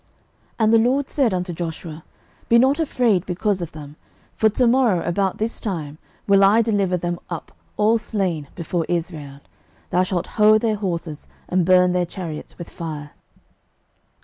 06:011:006 0.53 0.55
And 0.63 0.73
the 0.73 0.77
LORD 0.89 1.09
said 1.11 1.31
unto 1.31 1.53
Joshua, 1.53 2.03
Be 2.49 2.57
not 2.57 2.79
afraid 2.79 3.23
because 3.27 3.61
of 3.61 3.73
them: 3.73 3.97
for 4.33 4.49
to 4.49 4.65
morrow 4.65 5.03
about 5.05 5.37
this 5.37 5.61
time 5.61 5.99
will 6.25 6.43
I 6.43 6.63
deliver 6.63 6.97
them 6.97 7.19
up 7.29 7.51
all 7.77 7.99
slain 7.99 8.47
before 8.55 8.87
Israel: 8.89 9.41
thou 9.91 10.01
shalt 10.01 10.25
hough 10.41 10.59
their 10.61 10.77
horses, 10.77 11.27
and 11.47 11.67
burn 11.67 11.91
their 11.91 12.07
chariots 12.07 12.57
with 12.57 12.67
fire. 12.71 13.11